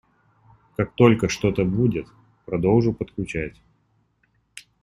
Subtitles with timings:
[0.77, 2.07] Как только что-то будет-
[2.47, 3.61] продолжу подключать.